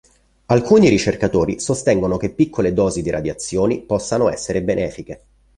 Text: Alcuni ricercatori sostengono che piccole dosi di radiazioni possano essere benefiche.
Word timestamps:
Alcuni 0.47 0.89
ricercatori 0.89 1.59
sostengono 1.59 2.17
che 2.17 2.31
piccole 2.33 2.73
dosi 2.73 3.03
di 3.03 3.11
radiazioni 3.11 3.83
possano 3.83 4.29
essere 4.31 4.63
benefiche. 4.63 5.25